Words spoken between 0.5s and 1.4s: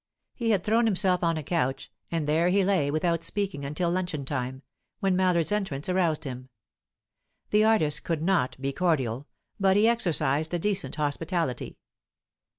thrown himself on